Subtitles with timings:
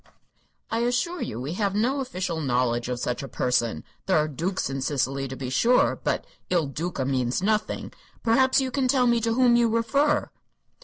[0.71, 3.83] "I assure you we have no official knowledge of such a person.
[4.07, 7.93] There are dukes in Sicily, to be sure; but 'Il Duca' means nothing.
[8.23, 10.31] Perhaps you can tell me to whom you refer?"